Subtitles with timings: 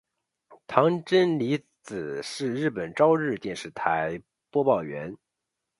[0.65, 5.15] 堂真理子是日本朝日电视台播报员。